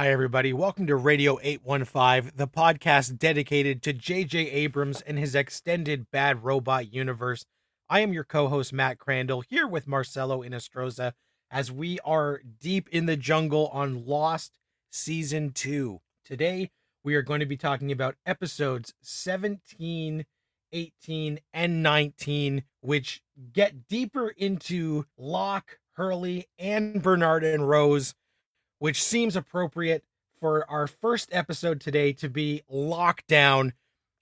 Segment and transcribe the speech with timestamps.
[0.00, 0.54] Hi, everybody.
[0.54, 4.50] Welcome to Radio 815, the podcast dedicated to J.J.
[4.50, 7.44] Abrams and his extended Bad Robot universe.
[7.90, 11.12] I am your co host, Matt Crandall, here with Marcelo Inostroza
[11.50, 14.52] as we are deep in the jungle on Lost
[14.90, 16.00] Season 2.
[16.24, 16.70] Today,
[17.04, 20.24] we are going to be talking about episodes 17,
[20.72, 23.20] 18, and 19, which
[23.52, 28.14] get deeper into Locke, Hurley, and Bernard and Rose,
[28.80, 30.02] which seems appropriate
[30.40, 33.72] for our first episode today to be Lockdown,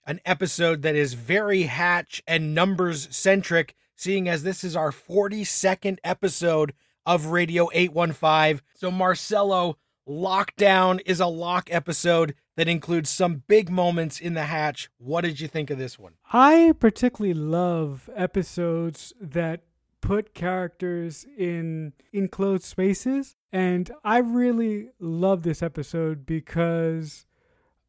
[0.05, 5.98] an episode that is very hatch and numbers centric, seeing as this is our 42nd
[6.03, 6.75] episode
[7.07, 8.61] of Radio 815.
[8.75, 14.91] So, Marcelo, Lockdown is a lock episode that includes some big moments in the hatch.
[14.98, 16.15] What did you think of this one?
[16.33, 19.62] I particularly love episodes that
[20.01, 27.27] put characters in enclosed spaces and I really love this episode because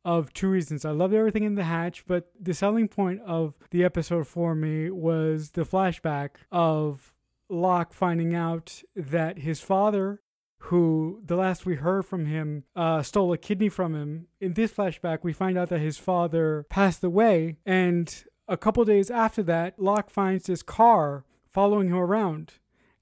[0.06, 0.86] of two reasons.
[0.86, 4.90] I loved everything in the hatch, but the selling point of the episode for me
[4.90, 7.14] was the flashback of
[7.50, 10.22] Locke finding out that his father,
[10.64, 14.28] who the last we heard from him, uh, stole a kidney from him.
[14.40, 19.12] In this flashback, we find out that his father passed away, and a couple days
[19.12, 22.54] after that, Locke finds his car following him around.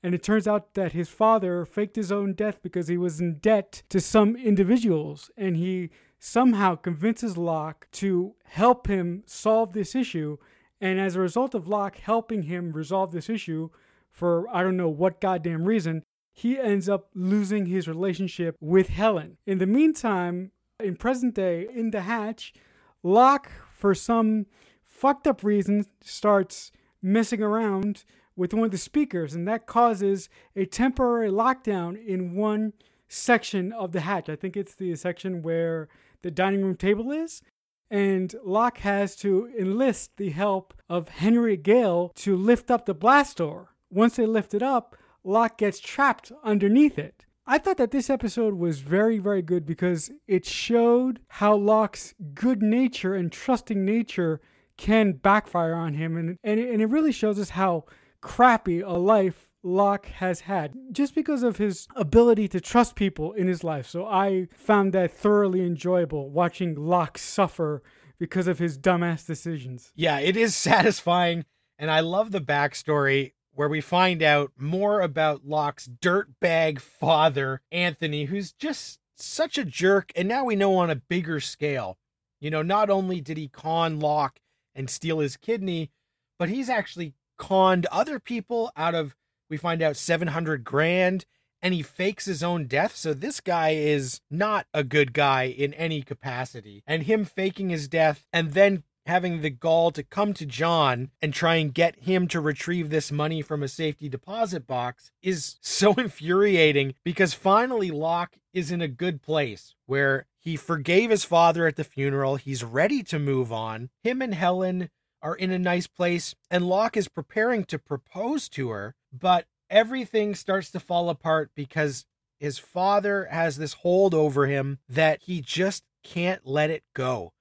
[0.03, 3.39] And it turns out that his father faked his own death because he was in
[3.39, 5.31] debt to some individuals.
[5.35, 10.37] And he somehow convinces Locke to help him solve this issue.
[10.79, 13.69] And as a result of Locke helping him resolve this issue,
[14.11, 16.03] for I don't know what goddamn reason,
[16.33, 19.37] he ends up losing his relationship with Helen.
[19.47, 22.53] In the meantime, in present day, in the hatch,
[23.01, 24.45] Locke, for some
[24.83, 28.03] fucked up reason, starts messing around
[28.37, 32.71] with one of the speakers, and that causes a temporary lockdown in one
[33.09, 34.29] section of the hatch.
[34.29, 35.89] I think it's the section where
[36.21, 37.41] the dining room table is.
[37.89, 43.37] And Locke has to enlist the help of Henry Gale to lift up the blast
[43.37, 43.73] door.
[43.89, 47.25] Once they lift it up, Locke gets trapped underneath it.
[47.45, 52.61] I thought that this episode was very, very good because it showed how Locke's good
[52.61, 54.41] nature and trusting nature
[54.75, 56.17] can backfire on him.
[56.17, 57.85] And, and, and it really shows us how
[58.27, 63.47] crappy a life Locke has had just because of his ability to trust people in
[63.47, 63.87] his life.
[63.87, 67.81] So I found that thoroughly enjoyable watching Locke suffer
[68.19, 69.93] because of his dumbass decisions.
[69.95, 71.45] Yeah, it is satisfying.
[71.79, 78.25] And I love the backstory where we find out more about Locke's dirtbag father, Anthony,
[78.25, 80.11] who's just such a jerk.
[80.17, 81.97] And now we know on a bigger scale.
[82.41, 84.41] You know, not only did he con Locke
[84.75, 85.91] and steal his kidney,
[86.37, 89.15] but he's actually conned other people out of
[89.49, 91.25] we find out 700 grand
[91.61, 95.73] and he fakes his own death so this guy is not a good guy in
[95.75, 100.45] any capacity and him faking his death and then having the gall to come to
[100.45, 105.11] John and try and get him to retrieve this money from a safety deposit box
[105.23, 111.23] is so infuriating because finally Locke is in a good place where he forgave his
[111.23, 112.35] father at the funeral.
[112.35, 113.89] He's ready to move on.
[114.03, 114.89] Him and Helen
[115.21, 120.35] are in a nice place, and Locke is preparing to propose to her, but everything
[120.35, 122.05] starts to fall apart because
[122.39, 127.33] his father has this hold over him that he just can't let it go.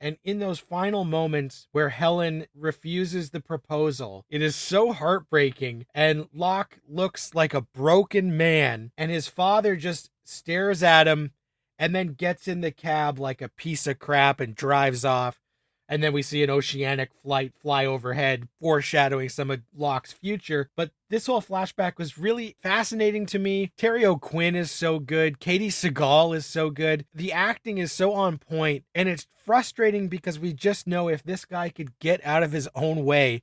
[0.00, 5.86] And in those final moments where Helen refuses the proposal, it is so heartbreaking.
[5.92, 11.32] And Locke looks like a broken man, and his father just stares at him
[11.78, 15.40] and then gets in the cab like a piece of crap and drives off
[15.88, 20.70] and then we see an oceanic flight fly overhead, foreshadowing some of Locke's future.
[20.76, 23.72] But this whole flashback was really fascinating to me.
[23.76, 25.40] Terry O'Quinn is so good.
[25.40, 27.06] Katey Sagal is so good.
[27.14, 31.44] The acting is so on point, and it's frustrating because we just know if this
[31.44, 33.42] guy could get out of his own way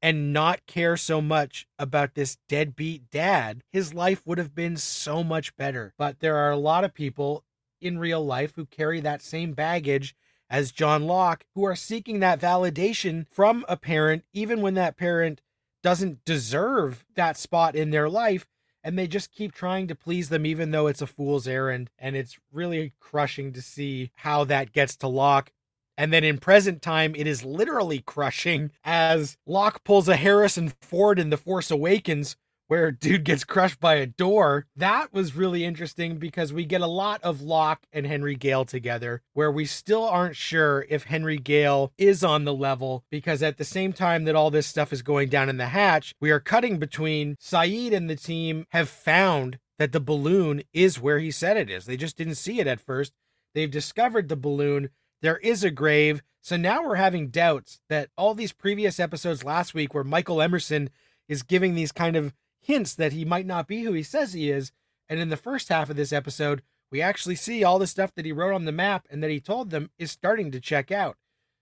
[0.00, 5.24] and not care so much about this deadbeat dad, his life would have been so
[5.24, 5.92] much better.
[5.98, 7.44] But there are a lot of people
[7.80, 10.14] in real life who carry that same baggage
[10.50, 15.40] as John Locke who are seeking that validation from a parent, even when that parent
[15.82, 18.46] doesn't deserve that spot in their life.
[18.82, 21.88] And they just keep trying to please them, even though it's a fool's errand.
[21.98, 25.52] And it's really crushing to see how that gets to Locke.
[25.96, 31.18] And then in present time, it is literally crushing as Locke pulls a Harrison Ford
[31.18, 32.36] in The Force Awakens
[32.66, 34.66] where dude gets crushed by a door.
[34.76, 39.22] That was really interesting because we get a lot of Locke and Henry Gale together,
[39.32, 43.64] where we still aren't sure if Henry Gale is on the level because at the
[43.64, 46.78] same time that all this stuff is going down in the hatch, we are cutting
[46.78, 51.70] between Sayid and the team have found that the balloon is where he said it
[51.70, 51.86] is.
[51.86, 53.12] They just didn't see it at first.
[53.54, 54.90] They've discovered the balloon.
[55.22, 56.22] There is a grave.
[56.42, 60.90] So now we're having doubts that all these previous episodes last week, where Michael Emerson
[61.28, 62.34] is giving these kind of
[62.64, 64.72] hints that he might not be who he says he is.
[65.08, 68.24] And in the first half of this episode, we actually see all the stuff that
[68.24, 71.16] he wrote on the map and that he told them is starting to check out.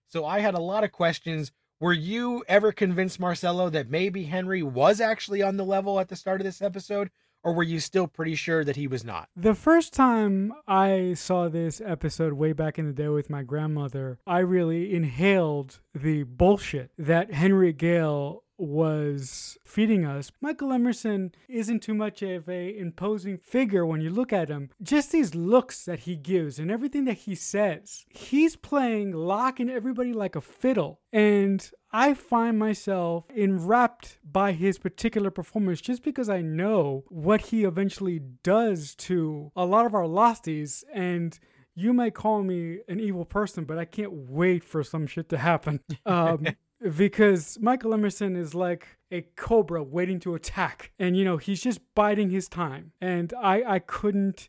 [0.09, 1.53] So I had a lot of questions.
[1.81, 6.17] Were you ever convinced, Marcelo, that maybe Henry was actually on the level at the
[6.17, 7.11] start of this episode?
[7.45, 9.29] Or were you still pretty sure that he was not?
[9.35, 14.19] The first time I saw this episode way back in the day with my grandmother,
[14.27, 20.31] I really inhaled the bullshit that Henry Gale was feeding us.
[20.41, 24.71] Michael Emerson isn't too much of a imposing figure when you look at him.
[24.83, 28.05] Just these looks that he gives and everything that he says.
[28.09, 31.01] He's playing Locke and everybody like a fiddle.
[31.13, 37.65] And I find myself enwrapped by his particular performance just because I know what he
[37.65, 41.39] eventually does to a lot of our losties and
[41.75, 45.39] you may call me an evil person, but I can't wait for some shit to
[45.39, 45.81] happen.
[46.05, 46.47] Um,
[46.96, 50.93] because Michael Emerson is like a cobra waiting to attack.
[50.99, 52.93] And, you know, he's just biding his time.
[53.00, 54.49] And I, I couldn't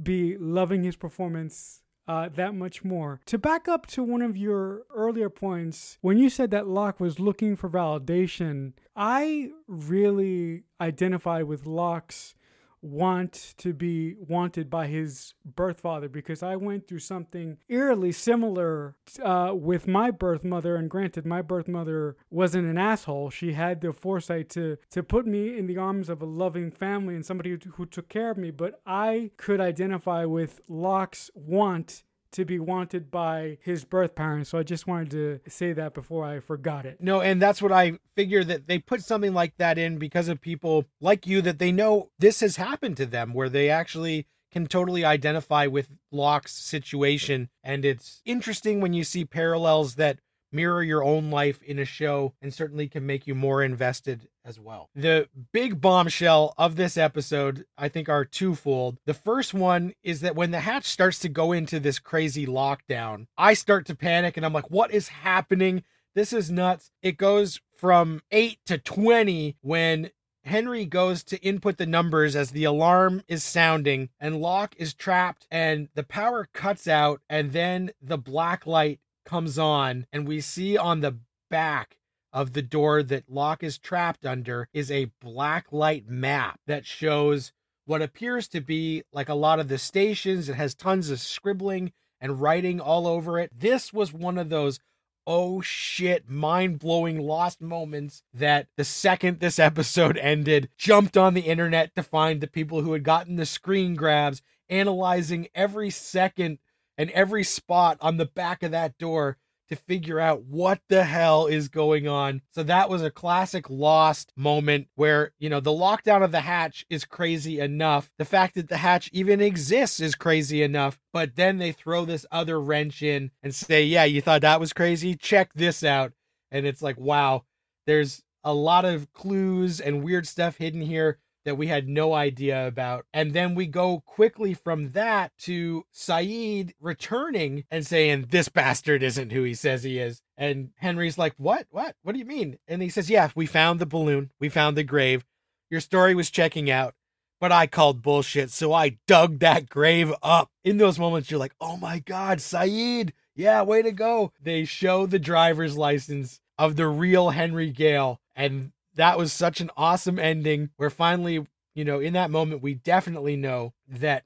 [0.00, 3.20] be loving his performance uh, that much more.
[3.26, 7.20] To back up to one of your earlier points, when you said that Locke was
[7.20, 12.34] looking for validation, I really identify with Locke's
[12.82, 18.96] want to be wanted by his birth father because I went through something eerily similar
[19.22, 20.76] uh, with my birth mother.
[20.76, 23.30] And granted, my birth mother wasn't an asshole.
[23.30, 27.14] She had the foresight to to put me in the arms of a loving family
[27.14, 28.50] and somebody who, who took care of me.
[28.50, 32.02] But I could identify with Locke's want
[32.32, 34.50] to be wanted by his birth parents.
[34.50, 36.98] So I just wanted to say that before I forgot it.
[37.00, 40.40] No, and that's what I figure that they put something like that in because of
[40.40, 44.66] people like you that they know this has happened to them where they actually can
[44.66, 47.48] totally identify with Locke's situation.
[47.64, 50.18] And it's interesting when you see parallels that
[50.52, 54.58] mirror your own life in a show and certainly can make you more invested as
[54.58, 54.90] well.
[54.94, 58.98] The big bombshell of this episode, I think, are twofold.
[59.06, 63.26] The first one is that when the hatch starts to go into this crazy lockdown,
[63.38, 65.84] I start to panic and I'm like, what is happening?
[66.14, 66.90] This is nuts.
[67.02, 70.10] It goes from 8 to 20 when
[70.44, 75.46] Henry goes to input the numbers as the alarm is sounding, and Locke is trapped,
[75.50, 80.76] and the power cuts out, and then the black light comes on, and we see
[80.76, 81.18] on the
[81.50, 81.96] back
[82.32, 87.52] of the door that Locke is trapped under is a black light map that shows
[87.84, 90.48] what appears to be like a lot of the stations.
[90.48, 93.50] It has tons of scribbling and writing all over it.
[93.56, 94.80] This was one of those
[95.26, 101.42] oh shit, mind blowing lost moments that the second this episode ended, jumped on the
[101.42, 106.58] internet to find the people who had gotten the screen grabs, analyzing every second
[106.96, 111.46] and every spot on the back of that door to figure out what the hell
[111.46, 112.42] is going on.
[112.50, 116.84] So that was a classic lost moment where, you know, the lockdown of the hatch
[116.90, 118.10] is crazy enough.
[118.18, 120.98] The fact that the hatch even exists is crazy enough.
[121.12, 124.74] But then they throw this other wrench in and say, yeah, you thought that was
[124.74, 125.14] crazy?
[125.14, 126.12] Check this out.
[126.50, 127.44] And it's like, wow,
[127.86, 132.66] there's a lot of clues and weird stuff hidden here that we had no idea
[132.66, 133.06] about.
[133.12, 139.32] And then we go quickly from that to Sayid returning and saying, This bastard isn't
[139.32, 140.22] who he says he is.
[140.36, 141.66] And Henry's like, What?
[141.70, 141.96] What?
[142.02, 142.58] What do you mean?
[142.68, 145.24] And he says, Yeah, we found the balloon, we found the grave.
[145.70, 146.94] Your story was checking out,
[147.40, 150.50] but I called bullshit, so I dug that grave up.
[150.64, 153.12] In those moments, you're like, Oh my God, Sayid.
[153.34, 154.32] Yeah, way to go.
[154.42, 158.20] They show the driver's license of the real Henry Gale.
[158.36, 162.74] And that was such an awesome ending where finally, you know, in that moment, we
[162.74, 164.24] definitely know that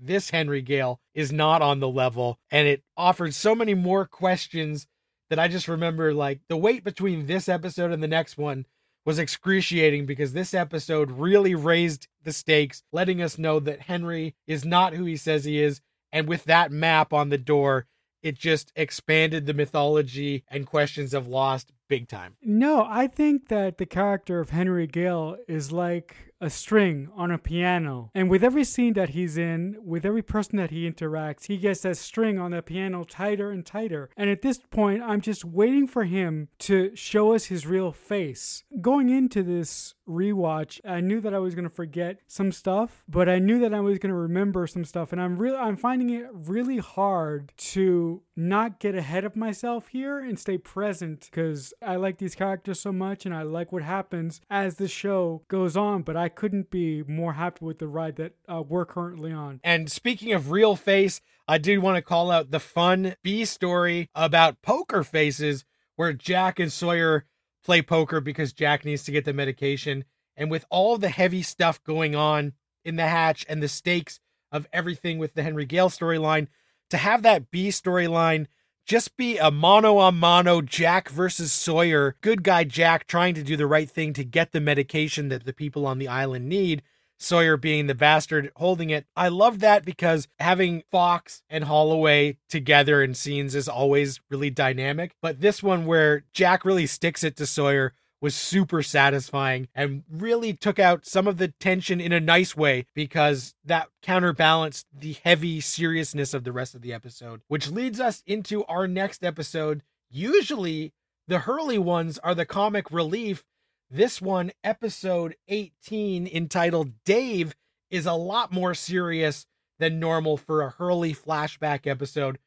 [0.00, 2.38] this Henry Gale is not on the level.
[2.50, 4.86] And it offered so many more questions
[5.30, 8.66] that I just remember like the wait between this episode and the next one
[9.04, 14.64] was excruciating because this episode really raised the stakes, letting us know that Henry is
[14.64, 15.80] not who he says he is.
[16.12, 17.86] And with that map on the door,
[18.22, 22.36] it just expanded the mythology and questions of Lost big time.
[22.42, 27.38] No, I think that the character of Henry Gale is like a string on a
[27.38, 28.10] piano.
[28.14, 31.80] And with every scene that he's in, with every person that he interacts, he gets
[31.80, 34.10] that string on the piano tighter and tighter.
[34.16, 38.64] And at this point, I'm just waiting for him to show us his real face.
[38.80, 43.28] Going into this rewatch, I knew that I was going to forget some stuff, but
[43.28, 46.10] I knew that I was going to remember some stuff and I'm really I'm finding
[46.10, 51.96] it really hard to not get ahead of myself here and stay present because I
[51.96, 56.02] like these characters so much and I like what happens as the show goes on.
[56.02, 59.58] But I couldn't be more happy with the ride that uh, we're currently on.
[59.64, 64.08] And speaking of real face, I do want to call out the fun B story
[64.14, 65.64] about poker faces
[65.96, 67.26] where Jack and Sawyer
[67.64, 70.04] play poker because Jack needs to get the medication.
[70.36, 72.52] And with all the heavy stuff going on
[72.84, 74.20] in the hatch and the stakes
[74.52, 76.46] of everything with the Henry Gale storyline,
[76.90, 78.46] to have that B storyline
[78.88, 83.54] just be a mano a mano Jack versus Sawyer, good guy Jack trying to do
[83.54, 86.82] the right thing to get the medication that the people on the island need.
[87.18, 89.04] Sawyer being the bastard holding it.
[89.14, 95.12] I love that because having Fox and Holloway together in scenes is always really dynamic.
[95.20, 100.52] But this one where Jack really sticks it to Sawyer was super satisfying and really
[100.52, 105.60] took out some of the tension in a nice way because that counterbalanced the heavy
[105.60, 109.82] seriousness of the rest of the episode, which leads us into our next episode.
[110.10, 110.92] Usually,
[111.28, 113.44] the Hurley ones are the comic relief.
[113.90, 117.54] This one, episode 18, entitled Dave,
[117.90, 119.46] is a lot more serious
[119.78, 122.38] than normal for a Hurley flashback episode.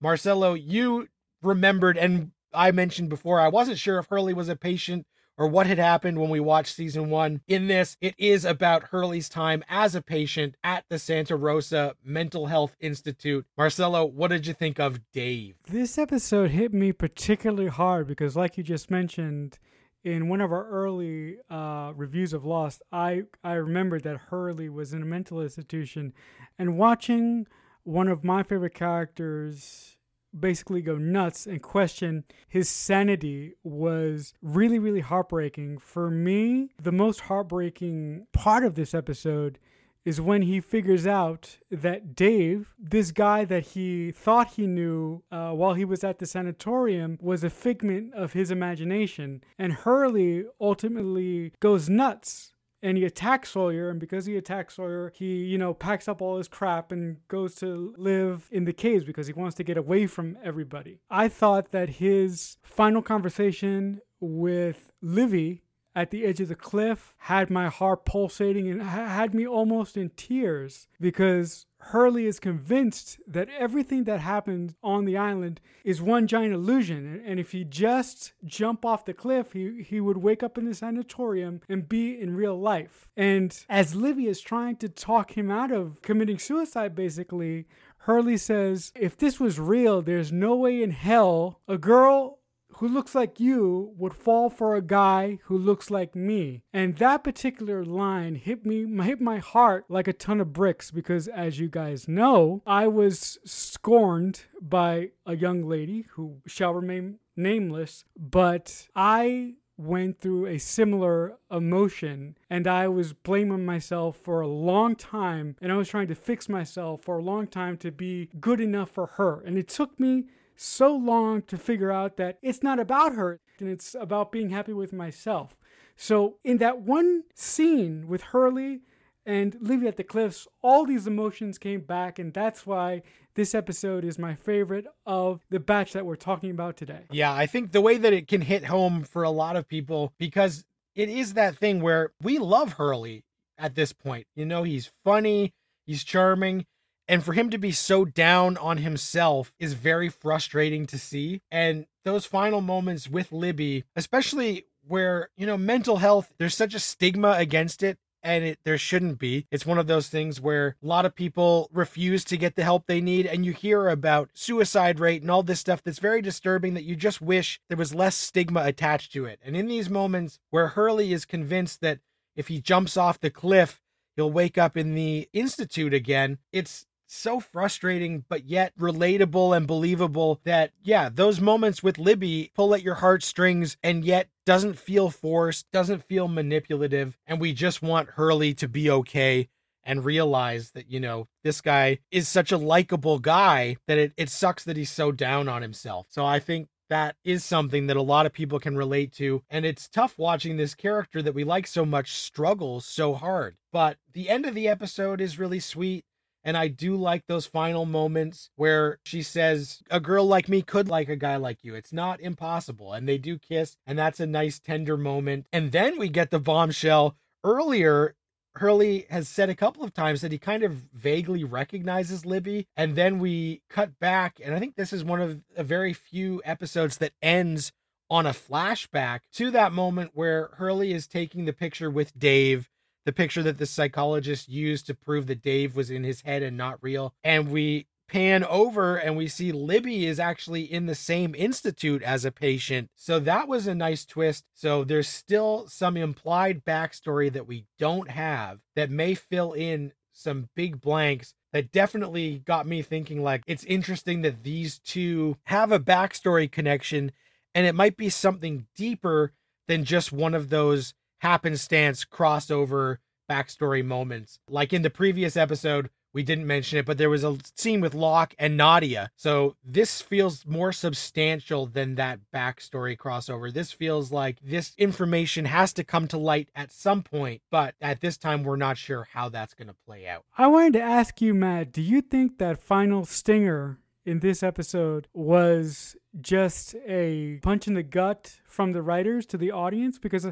[0.00, 1.08] Marcelo, you
[1.42, 5.66] remembered and I mentioned before, I wasn't sure if Hurley was a patient or what
[5.66, 7.40] had happened when we watched season one.
[7.48, 12.46] In this, it is about Hurley's time as a patient at the Santa Rosa Mental
[12.46, 13.46] Health Institute.
[13.56, 15.56] Marcelo, what did you think of Dave?
[15.66, 19.58] This episode hit me particularly hard because, like you just mentioned,
[20.04, 24.92] in one of our early uh, reviews of Lost, I, I remembered that Hurley was
[24.92, 26.12] in a mental institution
[26.58, 27.46] and watching
[27.82, 29.96] one of my favorite characters
[30.38, 35.78] basically go nuts and question his sanity was really, really heartbreaking.
[35.78, 39.58] For me, the most heartbreaking part of this episode
[40.04, 45.50] is when he figures out that Dave, this guy that he thought he knew uh,
[45.50, 49.42] while he was at the sanatorium, was a figment of his imagination.
[49.58, 53.90] And Hurley ultimately goes nuts and he attacks Sawyer.
[53.90, 57.54] And because he attacks Sawyer, he, you know, packs up all his crap and goes
[57.56, 61.00] to live in the caves because he wants to get away from everybody.
[61.10, 65.62] I thought that his final conversation with Libby
[65.94, 70.10] at the edge of the cliff had my heart pulsating and had me almost in
[70.10, 76.54] tears because Hurley is convinced that everything that happens on the island is one giant
[76.54, 77.22] illusion.
[77.24, 80.74] And if he just jump off the cliff, he, he would wake up in the
[80.74, 83.08] sanatorium and be in real life.
[83.16, 87.66] And as Libby is trying to talk him out of committing suicide, basically,
[88.04, 92.39] Hurley says, if this was real, there's no way in hell a girl
[92.80, 96.62] who looks like you would fall for a guy who looks like me.
[96.72, 101.28] And that particular line hit me hit my heart like a ton of bricks because
[101.28, 108.06] as you guys know, I was scorned by a young lady who shall remain nameless,
[108.16, 114.96] but I went through a similar emotion and I was blaming myself for a long
[114.96, 118.60] time and I was trying to fix myself for a long time to be good
[118.60, 119.42] enough for her.
[119.44, 120.24] And it took me
[120.60, 124.72] so long to figure out that it's not about her and it's about being happy
[124.72, 125.56] with myself.
[125.96, 128.80] So, in that one scene with Hurley
[129.26, 133.02] and Libby at the cliffs, all these emotions came back, and that's why
[133.34, 137.02] this episode is my favorite of the batch that we're talking about today.
[137.10, 140.14] Yeah, I think the way that it can hit home for a lot of people
[140.18, 140.64] because
[140.94, 143.24] it is that thing where we love Hurley
[143.58, 144.26] at this point.
[144.34, 145.52] You know, he's funny,
[145.86, 146.66] he's charming,
[147.10, 151.42] and for him to be so down on himself is very frustrating to see.
[151.50, 156.78] And those final moments with Libby, especially where, you know, mental health, there's such a
[156.78, 159.48] stigma against it and it there shouldn't be.
[159.50, 162.86] It's one of those things where a lot of people refuse to get the help
[162.86, 166.74] they need and you hear about suicide rate and all this stuff that's very disturbing
[166.74, 169.40] that you just wish there was less stigma attached to it.
[169.44, 171.98] And in these moments where Hurley is convinced that
[172.36, 173.82] if he jumps off the cliff,
[174.14, 180.40] he'll wake up in the institute again, it's so frustrating, but yet relatable and believable
[180.44, 185.70] that, yeah, those moments with Libby pull at your heartstrings and yet doesn't feel forced,
[185.72, 187.18] doesn't feel manipulative.
[187.26, 189.48] And we just want Hurley to be okay
[189.82, 194.28] and realize that, you know, this guy is such a likable guy that it, it
[194.28, 196.06] sucks that he's so down on himself.
[196.10, 199.42] So I think that is something that a lot of people can relate to.
[199.48, 203.56] And it's tough watching this character that we like so much struggle so hard.
[203.72, 206.04] But the end of the episode is really sweet.
[206.42, 210.88] And I do like those final moments where she says, A girl like me could
[210.88, 211.74] like a guy like you.
[211.74, 212.92] It's not impossible.
[212.92, 215.46] And they do kiss, and that's a nice, tender moment.
[215.52, 218.14] And then we get the bombshell earlier
[218.56, 222.66] Hurley has said a couple of times that he kind of vaguely recognizes Libby.
[222.76, 224.40] And then we cut back.
[224.42, 227.72] And I think this is one of a very few episodes that ends
[228.08, 232.68] on a flashback to that moment where Hurley is taking the picture with Dave,
[233.04, 236.56] the picture that the psychologist used to prove that Dave was in his head and
[236.56, 237.14] not real.
[237.24, 242.24] And we pan over and we see Libby is actually in the same institute as
[242.24, 242.90] a patient.
[242.96, 244.44] So that was a nice twist.
[244.52, 250.48] So there's still some implied backstory that we don't have that may fill in some
[250.56, 255.80] big blanks that definitely got me thinking like it's interesting that these two have a
[255.80, 257.12] backstory connection
[257.54, 259.32] and it might be something deeper
[259.68, 262.98] than just one of those happenstance crossover
[263.30, 264.40] backstory moments.
[264.48, 267.94] Like in the previous episode, we didn't mention it, but there was a scene with
[267.94, 269.10] Locke and Nadia.
[269.14, 273.52] So this feels more substantial than that backstory crossover.
[273.52, 278.00] This feels like this information has to come to light at some point, but at
[278.00, 280.24] this time, we're not sure how that's going to play out.
[280.36, 285.06] I wanted to ask you, Matt, do you think that final stinger in this episode
[285.12, 289.98] was just a punch in the gut from the writers to the audience?
[289.98, 290.26] Because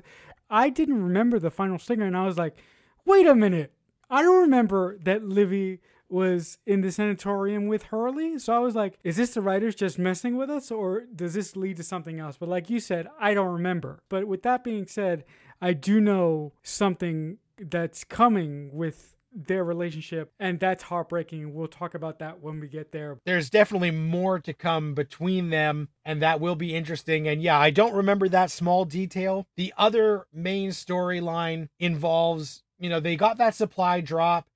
[0.50, 2.56] I didn't remember the final stinger, and I was like,
[3.04, 3.72] wait a minute
[4.10, 8.38] I don't remember that Libby was in the sanatorium with Hurley.
[8.38, 11.54] So I was like, is this the writers just messing with us or does this
[11.54, 12.38] lead to something else?
[12.38, 14.02] But like you said, I don't remember.
[14.08, 15.24] But with that being said,
[15.60, 22.18] I do know something that's coming with their relationship and that's heartbreaking we'll talk about
[22.18, 23.18] that when we get there.
[23.26, 27.70] There's definitely more to come between them and that will be interesting and yeah i
[27.70, 29.46] don't remember that small detail.
[29.56, 34.46] The other main storyline involves you know, they got that supply drop,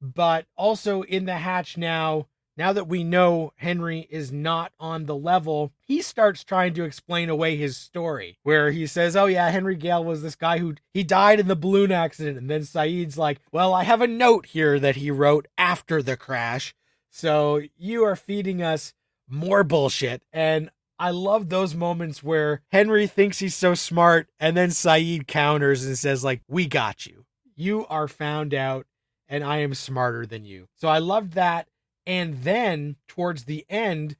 [0.00, 2.26] but also in the hatch now,
[2.58, 7.30] now that we know Henry is not on the level, he starts trying to explain
[7.30, 11.02] away his story where he says, Oh, yeah, Henry Gale was this guy who he
[11.02, 12.36] died in the balloon accident.
[12.36, 16.16] And then Sayid's like, Well, I have a note here that he wrote after the
[16.16, 16.74] crash.
[17.10, 18.92] So you are feeding us
[19.28, 20.22] more bullshit.
[20.32, 25.86] And I love those moments where Henry thinks he's so smart and then Sayid counters
[25.86, 27.24] and says, like, we got you
[27.58, 28.86] you are found out
[29.28, 30.68] and I am smarter than you.
[30.76, 31.66] So I loved that.
[32.08, 34.16] And then towards the end,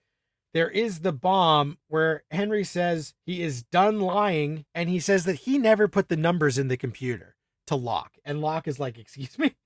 [0.53, 5.41] there is the bomb where Henry says he is done lying and he says that
[5.41, 7.35] he never put the numbers in the computer
[7.67, 8.13] to Locke.
[8.27, 9.57] And Locke is like, Excuse me?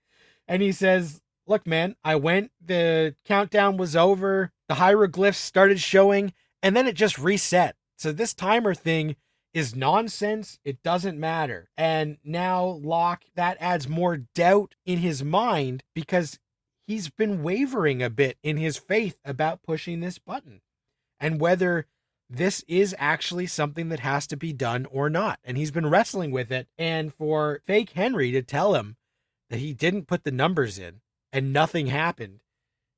[0.47, 6.33] And he says, Look, man, I went, the countdown was over, the hieroglyphs started showing,
[6.63, 7.75] and then it just reset.
[7.99, 9.17] So this timer thing
[9.53, 10.61] is nonsense.
[10.65, 11.71] It doesn't matter.
[11.77, 16.39] And now Locke, that adds more doubt in his mind because
[16.93, 20.61] he's been wavering a bit in his faith about pushing this button
[21.19, 21.87] and whether
[22.29, 25.39] this is actually something that has to be done or not.
[25.43, 26.69] And he's been wrestling with it.
[26.77, 28.97] And for fake Henry to tell him
[29.49, 31.01] that he didn't put the numbers in
[31.33, 32.41] and nothing happened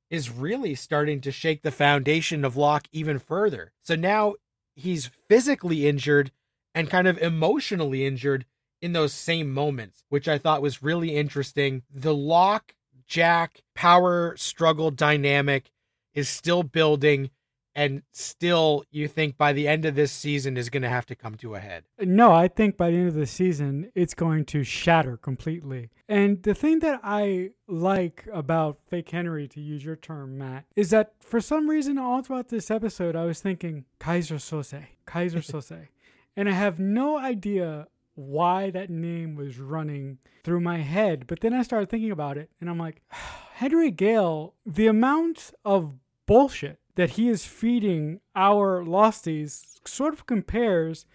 [0.09, 3.71] is really starting to shake the foundation of Locke even further.
[3.81, 4.35] So now
[4.75, 6.31] he's physically injured
[6.73, 8.45] and kind of emotionally injured
[8.81, 11.83] in those same moments, which I thought was really interesting.
[11.89, 12.74] The Locke
[13.07, 15.71] Jack power struggle dynamic
[16.13, 17.29] is still building
[17.75, 21.15] and still you think by the end of this season is going to have to
[21.15, 21.83] come to a head.
[21.99, 25.89] No, I think by the end of the season it's going to shatter completely.
[26.07, 30.89] And the thing that I like about fake Henry to use your term Matt is
[30.91, 35.89] that for some reason all throughout this episode I was thinking Kaiser Söze, Kaiser Söze.
[36.37, 41.27] And I have no idea why that name was running through my head.
[41.27, 43.01] But then I started thinking about it and I'm like,
[43.55, 45.93] Henry Gale, the amount of
[46.25, 51.05] bullshit that he is feeding our Losties sort of compares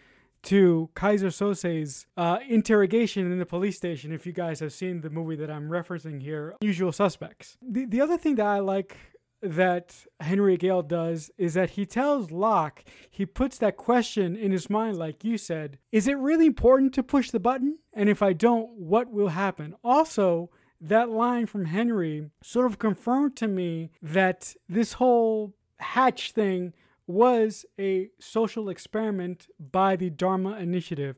[0.43, 4.13] to Kaiser Söze's uh, interrogation in the police station.
[4.13, 7.59] If you guys have seen the movie that I'm referencing here, Usual Suspects.
[7.61, 8.97] The, the other thing that I like
[9.43, 14.69] that Henry Gale does is that he tells Locke, he puts that question in his
[14.69, 17.79] mind, like you said, is it really important to push the button?
[17.93, 19.75] And if I don't, what will happen?
[19.83, 20.51] Also,
[20.81, 26.73] that line from Henry sort of confirmed to me that this whole hatch thing
[27.07, 31.17] was a social experiment by the Dharma Initiative.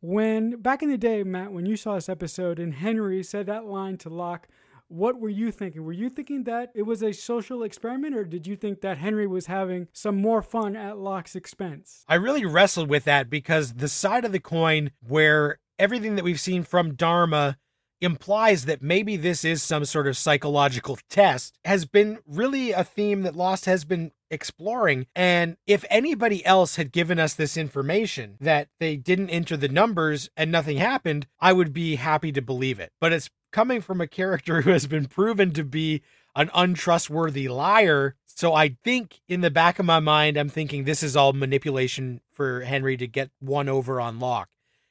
[0.00, 3.66] When back in the day, Matt, when you saw this episode and Henry said that
[3.66, 4.48] line to Locke,
[4.94, 5.84] what were you thinking?
[5.84, 9.26] Were you thinking that it was a social experiment, or did you think that Henry
[9.26, 12.04] was having some more fun at Locke's expense?
[12.08, 16.40] I really wrestled with that because the side of the coin where everything that we've
[16.40, 17.58] seen from Dharma
[18.00, 23.22] implies that maybe this is some sort of psychological test has been really a theme
[23.22, 25.06] that Lost has been exploring.
[25.14, 30.28] And if anybody else had given us this information that they didn't enter the numbers
[30.36, 32.92] and nothing happened, I would be happy to believe it.
[33.00, 36.02] But it's coming from a character who has been proven to be
[36.36, 38.16] an untrustworthy liar.
[38.26, 42.20] So I think in the back of my mind, I'm thinking this is all manipulation
[42.32, 44.50] for Henry to get one over on Locke.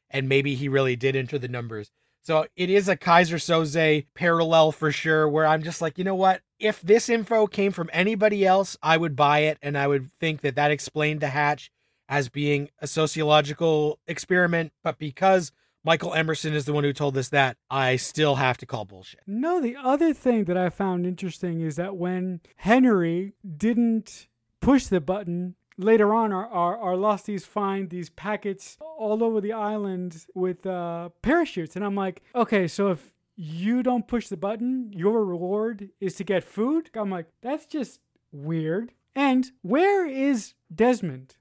[0.10, 1.92] And maybe he really did enter the numbers.
[2.22, 6.16] So it is a Kaiser Söze parallel for sure, where I'm just like, you know
[6.16, 6.40] what?
[6.58, 9.58] If this info came from anybody else, I would buy it.
[9.62, 11.70] And I would think that that explained the hatch
[12.08, 14.72] as being a sociological experiment.
[14.86, 15.52] But because
[15.86, 19.20] Michael Emerson is the one who told us that, I still have to call bullshit.
[19.28, 24.28] No, the other thing that I found interesting is that when Henry didn't
[24.62, 29.52] push the button, later on our, our, our losties find these packets all over the
[29.52, 31.76] island with uh, parachutes.
[31.76, 36.24] And I'm like, okay, so if you don't push the button, your reward is to
[36.24, 36.92] get food?
[36.94, 38.00] I'm like, that's just
[38.32, 38.94] weird.
[39.16, 41.36] And where is Desmond?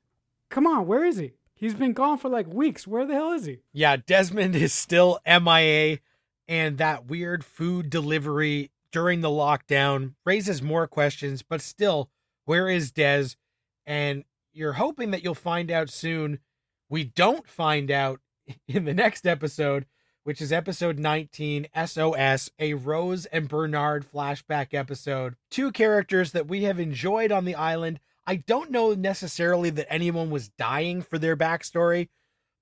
[0.49, 1.33] Come on, where is he?
[1.63, 2.89] He's been gone for like weeks.
[2.89, 3.61] Where the hell is he?
[3.73, 5.99] Yeah, Desmond is still MIA,
[6.49, 12.11] and that weird food delivery during the lockdown raises more questions, but still,
[12.47, 13.37] where is Des?
[13.87, 16.41] And you're hoping that you'll find out soon.
[16.89, 18.19] We don't find out
[18.67, 19.87] in the next episode,
[20.25, 25.37] which is episode 19, SOS, a Rose and Bernard flashback episode.
[25.49, 30.31] Two characters that we have enjoyed on the island I don't know necessarily that anyone
[30.31, 32.09] was dying for their backstory,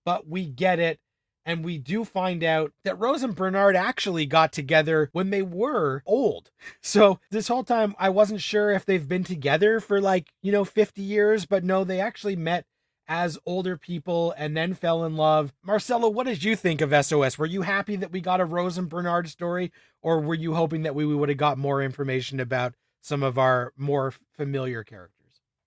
[0.04, 1.00] but we get it.
[1.46, 6.02] And we do find out that Rose and Bernard actually got together when they were
[6.06, 6.50] old.
[6.82, 10.64] So this whole time, I wasn't sure if they've been together for like, you know,
[10.64, 12.66] 50 years, but no, they actually met
[13.08, 15.52] as older people and then fell in love.
[15.64, 17.38] Marcelo, what did you think of SOS?
[17.38, 20.82] Were you happy that we got a Rose and Bernard story, or were you hoping
[20.82, 25.19] that we would have got more information about some of our more familiar characters?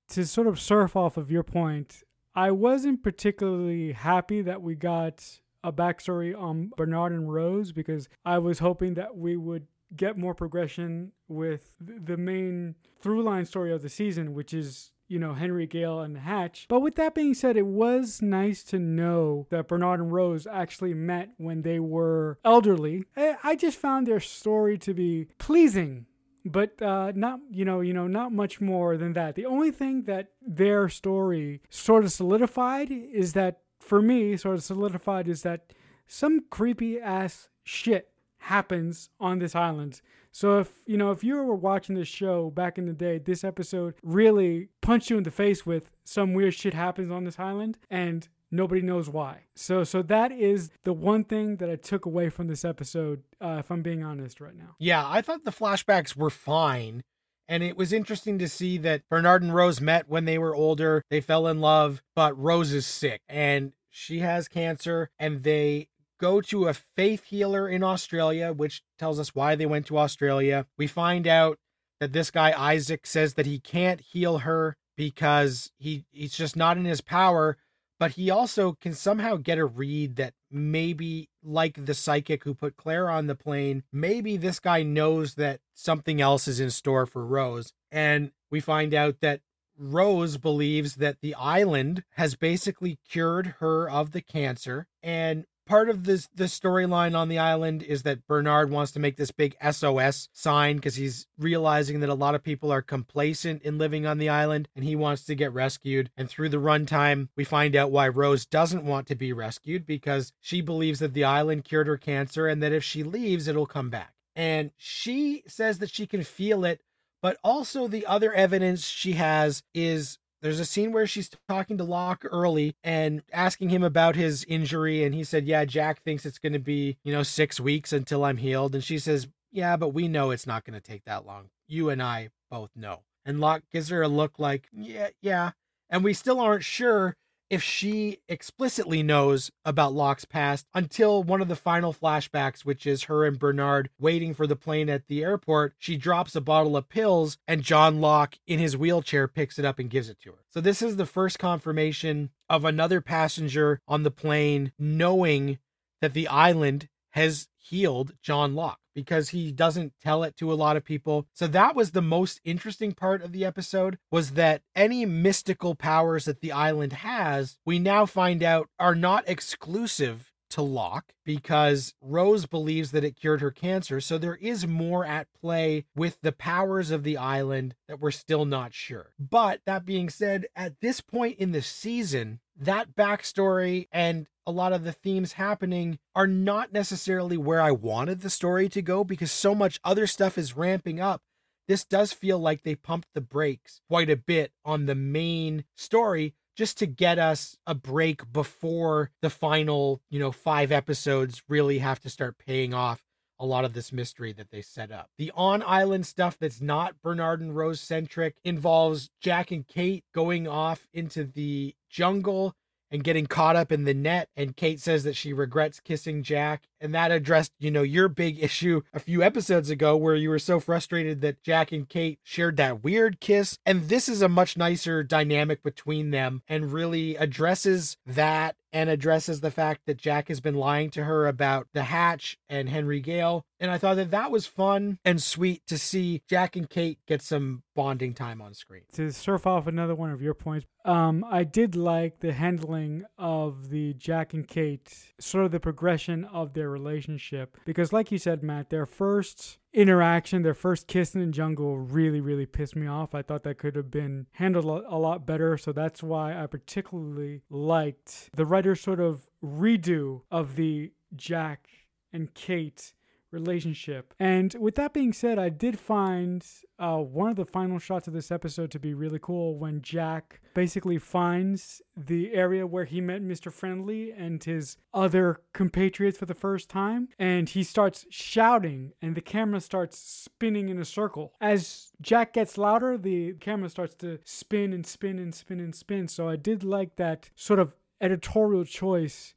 [0.09, 2.03] To sort of surf off of your point,
[2.35, 8.39] I wasn't particularly happy that we got a backstory on Bernard and Rose because I
[8.39, 13.81] was hoping that we would get more progression with the main through line story of
[13.81, 16.65] the season, which is you know, Henry Gale and Hatch.
[16.67, 20.95] But with that being said, it was nice to know that Bernard and Rose actually
[20.95, 23.03] met when they were elderly.
[23.15, 26.07] I just found their story to be pleasing
[26.45, 29.35] but uh, not you know you know not much more than that.
[29.35, 34.63] The only thing that their story sort of solidified is that for me sort of
[34.63, 35.73] solidified is that
[36.07, 40.01] some creepy ass shit happens on this island.
[40.31, 43.43] So if you know if you were watching this show back in the day, this
[43.43, 47.77] episode really punched you in the face with some weird shit happens on this island
[47.89, 49.45] and Nobody knows why.
[49.55, 53.23] So, so that is the one thing that I took away from this episode.
[53.41, 54.75] Uh, if I'm being honest right now.
[54.77, 57.01] Yeah, I thought the flashbacks were fine.
[57.47, 61.01] And it was interesting to see that Bernard and Rose met when they were older.
[61.09, 65.09] They fell in love, but Rose is sick and she has cancer.
[65.17, 65.87] And they
[66.21, 70.67] go to a faith healer in Australia, which tells us why they went to Australia.
[70.77, 71.57] We find out
[71.99, 76.77] that this guy, Isaac, says that he can't heal her because he, he's just not
[76.77, 77.57] in his power
[78.03, 82.75] but he also can somehow get a read that maybe like the psychic who put
[82.75, 87.25] Claire on the plane, maybe this guy knows that something else is in store for
[87.25, 87.71] Rose.
[87.93, 89.39] And we find out that
[89.77, 96.03] Rose believes that the island has basically cured her of the cancer and part of
[96.03, 100.29] this the storyline on the island is that Bernard wants to make this big SOS
[100.33, 104.29] sign because he's realizing that a lot of people are complacent in living on the
[104.29, 106.09] island and he wants to get rescued.
[106.17, 110.33] And through the runtime, we find out why Rose doesn't want to be rescued because
[110.39, 113.89] she believes that the island cured her cancer and that if she leaves, it'll come
[113.89, 114.13] back.
[114.35, 116.81] And she says that she can feel it,
[117.21, 121.85] but also the other evidence she has is there's a scene where she's talking to
[121.85, 125.03] Locke early and asking him about his injury.
[125.03, 128.25] And he said, Yeah, Jack thinks it's going to be, you know, six weeks until
[128.25, 128.75] I'm healed.
[128.75, 131.49] And she says, Yeah, but we know it's not going to take that long.
[131.67, 133.03] You and I both know.
[133.25, 135.51] And Locke gives her a look like, Yeah, yeah.
[135.89, 137.15] And we still aren't sure
[137.49, 143.03] if she explicitly knows about Locke's past until one of the final flashbacks, which is
[143.03, 145.73] her and Bernard waiting for the plane at the airport.
[145.77, 149.79] She drops a bottle of pills, and John Locke in his wheelchair picks it up
[149.79, 150.45] and gives it to her.
[150.49, 155.59] So, this is the first confirmation of another passenger on the plane knowing
[156.01, 160.77] that the island has healed John Locke because he doesn't tell it to a lot
[160.77, 161.27] of people.
[161.33, 166.25] So that was the most interesting part of the episode was that any mystical powers
[166.25, 172.45] that the island has, we now find out are not exclusive to Locke because Rose
[172.45, 173.99] believes that it cured her cancer.
[173.99, 178.45] So there is more at play with the powers of the island that we're still
[178.45, 179.13] not sure.
[179.17, 184.73] But that being said, at this point in the season, that backstory and a lot
[184.73, 189.31] of the themes happening are not necessarily where I wanted the story to go because
[189.31, 191.21] so much other stuff is ramping up.
[191.67, 196.33] This does feel like they pumped the brakes quite a bit on the main story
[196.55, 201.99] just to get us a break before the final, you know, five episodes really have
[202.01, 203.03] to start paying off
[203.39, 205.09] a lot of this mystery that they set up.
[205.17, 210.47] The on island stuff that's not Bernard and Rose centric involves Jack and Kate going
[210.47, 212.55] off into the jungle
[212.93, 214.29] and getting caught up in the net.
[214.37, 216.69] And Kate says that she regrets kissing Jack.
[216.83, 220.39] And that addressed, you know, your big issue a few episodes ago where you were
[220.39, 223.57] so frustrated that Jack and Kate shared that weird kiss.
[223.65, 229.39] And this is a much nicer dynamic between them and really addresses that and addresses
[229.39, 233.45] the fact that Jack has been lying to her about the hatch and Henry Gale.
[233.59, 237.21] And I thought that that was fun and sweet to see Jack and Kate get
[237.21, 238.81] some bonding time on screen.
[238.93, 243.69] To surf off another one of your points, um, I did like the handling of
[243.69, 247.57] the Jack and Kate, sort of the progression of their relationship.
[247.65, 252.19] Because, like you said, Matt, their first interaction, their first kiss in the jungle really,
[252.19, 253.15] really pissed me off.
[253.15, 255.57] I thought that could have been handled a lot better.
[255.57, 261.69] So that's why I particularly liked the writer's sort of redo of the Jack
[262.11, 262.93] and Kate
[263.33, 264.13] relationship.
[264.19, 266.45] And with that being said, I did find
[266.79, 270.41] uh, one of the final shots of this episode to be really cool when Jack
[270.53, 273.51] basically finds the area where he met Mr.
[273.51, 277.09] Friendly and his other compatriots for the first time.
[277.17, 281.33] And he starts shouting, and the camera starts spinning in a circle.
[281.41, 286.07] As Jack gets louder, the camera starts to spin and spin and spin and spin.
[286.07, 289.33] So I did like that sort of editorial choice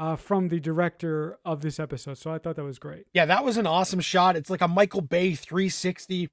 [0.00, 2.16] uh, from the director of this episode.
[2.16, 3.04] So I thought that was great.
[3.12, 4.34] Yeah, that was an awesome shot.
[4.34, 6.30] It's like a Michael Bay 360.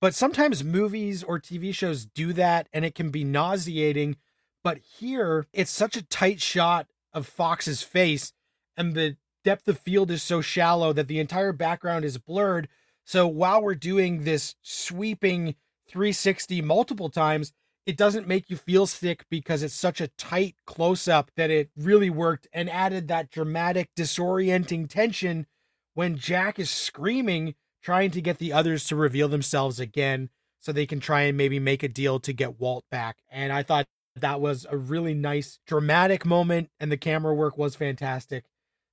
[0.00, 4.16] But sometimes movies or TV shows do that and it can be nauseating.
[4.64, 8.32] But here, it's such a tight shot of Fox's face,
[8.76, 12.68] and the depth of field is so shallow that the entire background is blurred.
[13.04, 15.56] So while we're doing this sweeping
[15.88, 17.52] 360 multiple times,
[17.86, 21.70] it doesn't make you feel sick because it's such a tight close up that it
[21.76, 25.46] really worked and added that dramatic, disorienting tension
[25.94, 30.86] when Jack is screaming, trying to get the others to reveal themselves again so they
[30.86, 33.18] can try and maybe make a deal to get Walt back.
[33.30, 37.74] And I thought that was a really nice, dramatic moment, and the camera work was
[37.74, 38.44] fantastic.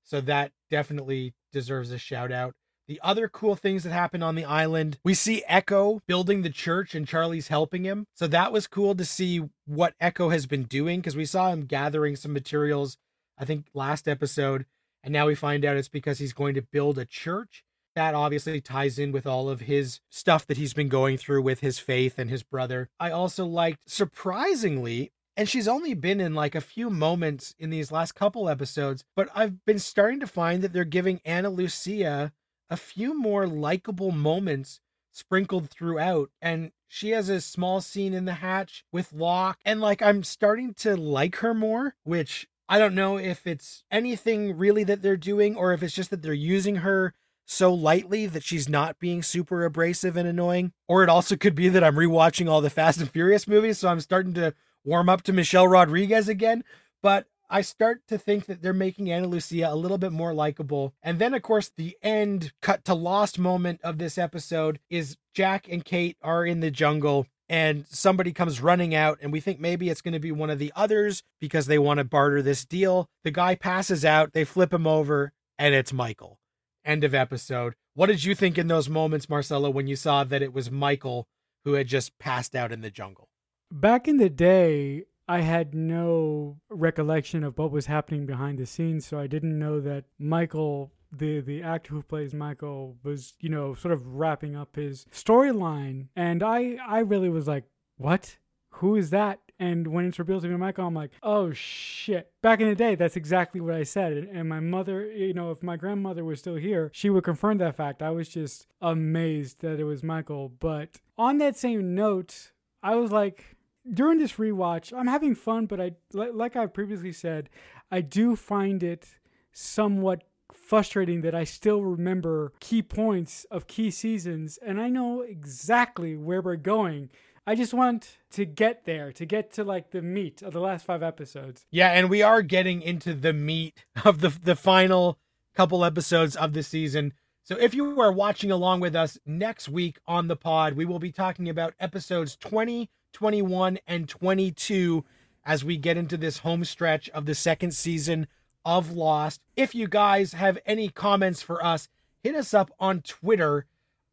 [0.04, 2.56] So that definitely deserves a shout out.
[2.90, 6.96] The other cool things that happen on the island, we see Eko building the church
[6.96, 8.08] and Charlie's helping him.
[8.16, 11.66] So that was cool to see what Eko has been doing because we saw him
[11.66, 12.98] gathering some materials,
[13.38, 14.66] I think last episode.
[15.04, 17.64] And now we find out it's because he's going to build a church.
[17.96, 21.60] That obviously ties in with all of his stuff that he's been going through with
[21.60, 22.90] his faith and his brother.
[23.00, 27.92] I also liked, surprisingly, and she's only been in like a few moments in these
[27.92, 32.34] last couple episodes, but I've been starting to find that they're giving Ana Lucia
[32.70, 34.80] a few more likable moments
[35.12, 36.30] sprinkled throughout.
[36.42, 39.60] And she has a small scene in the hatch with Locke.
[39.66, 44.58] And like, I'm starting to like her more, which I don't know if it's anything
[44.58, 47.14] really that they're doing or if it's just that they're using her
[47.46, 50.72] so lightly that she's not being super abrasive and annoying.
[50.88, 53.80] Or it also could be that I'm rewatching all the Fast and Furious movies.
[53.80, 54.54] So I'm starting to
[54.84, 56.64] warm up to Michelle Rodriguez again.
[57.02, 60.94] But I start to think that they're making Ana Lucia a little bit more likable.
[61.02, 65.68] And then, of course, the end cut to lost moment of this episode is Jack
[65.70, 69.90] and Kate are in the jungle and somebody comes running out and we think maybe
[69.90, 73.08] it's going to be one of the others because they want to barter this deal.
[73.24, 76.38] The guy passes out, they flip him over, and it's Michael.
[76.86, 77.74] End of episode.
[77.96, 81.28] What did you think in those moments, Marcelo, when you saw that it was Michael
[81.66, 83.28] who had just passed out in the jungle?
[83.72, 89.06] Back in the day, I had no recollection of what was happening behind the scenes,
[89.06, 93.76] so I didn't know that Michael, the the actor who plays Michael, was you know
[93.76, 97.66] sort of wrapping up his storyline, and I I really was like,
[97.96, 98.38] what?
[98.82, 99.40] Who is that?
[99.60, 102.32] And when it's revealed to be Michael, I'm like, oh shit.
[102.42, 104.14] Back in the day, that's exactly what I said.
[104.14, 107.76] And my mother, you know, if my grandmother was still here, she would confirm that
[107.76, 108.02] fact.
[108.02, 110.50] I was just amazed that it was Michael.
[110.50, 113.58] But on that same note, I was like,
[113.92, 117.50] during this rewatch, I'm having fun, but I like I previously said,
[117.92, 119.08] I do find it
[119.52, 126.16] somewhat frustrating that I still remember key points of key seasons and I know exactly
[126.16, 127.10] where we're going.
[127.46, 130.86] I just want to get there, to get to like the meat of the last
[130.86, 131.66] 5 episodes.
[131.72, 135.18] Yeah, and we are getting into the meat of the the final
[135.56, 137.14] couple episodes of the season.
[137.44, 141.00] So if you are watching along with us next week on the pod, we will
[141.00, 145.06] be talking about episodes 20 21 and 22
[145.46, 148.28] as we get into this home stretch of the second season
[148.66, 149.42] of Lost.
[149.56, 151.88] If you guys have any comments for us,
[152.22, 153.66] hit us up on Twitter.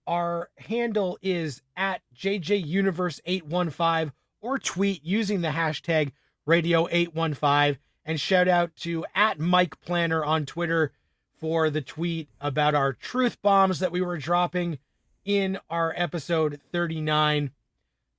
[0.07, 6.13] Our handle is at JJUniverse815 or tweet using the hashtag
[6.49, 7.79] radio815.
[8.05, 10.93] And shout out to at Mike Planner on Twitter
[11.39, 14.79] for the tweet about our truth bombs that we were dropping
[15.25, 17.51] in our episode 39.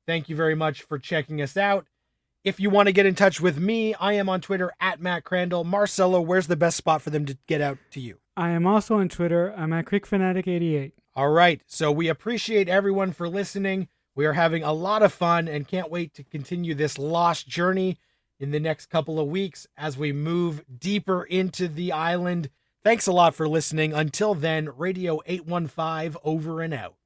[0.08, 1.86] Thank you very much for checking us out.
[2.44, 5.26] If you want to get in touch with me, I am on Twitter at Matt
[5.26, 5.66] Crandall.
[5.66, 8.20] Marcelo, where's the best spot for them to get out to you?
[8.38, 9.54] I am also on Twitter.
[9.58, 10.94] I'm at QuickFanatic88.
[11.14, 11.62] All right.
[11.66, 13.90] So we appreciate everyone for listening.
[14.16, 17.98] We are having a lot of fun and can't wait to continue this lost journey
[18.40, 22.50] in the next couple of weeks as we move deeper into the island.
[22.84, 23.94] Thanks a lot for listening.
[23.94, 26.97] Until then, Radio 815 over and out.